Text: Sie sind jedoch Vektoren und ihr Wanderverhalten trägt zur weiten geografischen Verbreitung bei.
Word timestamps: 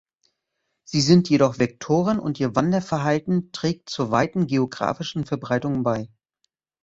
Sie 0.83 0.99
sind 0.99 1.29
jedoch 1.29 1.59
Vektoren 1.59 2.17
und 2.17 2.39
ihr 2.39 2.55
Wanderverhalten 2.55 3.51
trägt 3.51 3.87
zur 3.87 4.09
weiten 4.09 4.47
geografischen 4.47 5.25
Verbreitung 5.25 5.83
bei. 5.83 6.09